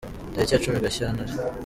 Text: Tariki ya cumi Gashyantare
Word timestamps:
Tariki 0.33 0.53
ya 0.53 0.61
cumi 0.63 0.83
Gashyantare 0.85 1.33